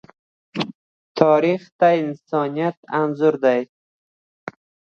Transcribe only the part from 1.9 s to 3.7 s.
انسانیت انځور دی.